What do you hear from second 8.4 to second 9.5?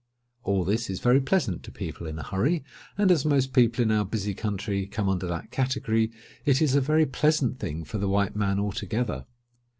altogether.